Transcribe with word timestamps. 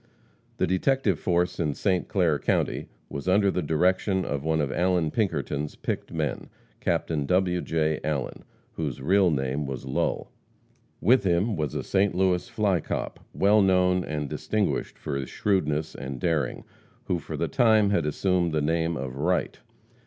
The 0.57 0.65
detective 0.65 1.19
force 1.19 1.59
in 1.59 1.75
St. 1.75 2.07
Clair 2.07 2.39
county 2.39 2.87
was 3.07 3.27
under 3.27 3.51
the 3.51 3.61
direction 3.61 4.25
of 4.25 4.43
one 4.43 4.59
of 4.59 4.71
Allan 4.71 5.11
Pinkerton's 5.11 5.75
picked 5.75 6.11
men, 6.11 6.49
Captain 6.79 7.27
W. 7.27 7.61
J. 7.61 7.99
Allen, 8.03 8.43
whose 8.73 8.99
real 8.99 9.29
name 9.29 9.67
was 9.67 9.85
Lull. 9.85 10.31
With 11.01 11.23
him 11.23 11.55
was 11.55 11.75
a 11.75 11.83
St. 11.83 12.15
Louis 12.15 12.49
"fly 12.49 12.79
cop," 12.79 13.19
well 13.31 13.61
known, 13.61 14.03
and 14.03 14.27
distinguished 14.27 14.97
for 14.97 15.15
his 15.15 15.29
shrewdness 15.29 15.93
and 15.93 16.19
daring, 16.19 16.63
who 17.03 17.19
for 17.19 17.37
the 17.37 17.47
time 17.47 17.91
had 17.91 18.07
assumed 18.07 18.53
the 18.53 18.59
name 18.63 18.97
of 18.97 19.17
Wright. 19.17 19.59